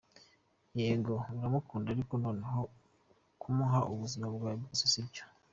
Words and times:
Yego 0.79 1.13
uramukunda 1.37 1.89
ariko 1.95 2.13
nanone 2.21 2.65
kumuha 3.41 3.79
ubuzima 3.91 4.25
bwawe 4.33 4.55
byose 4.61 4.85
sibyo. 4.93 5.23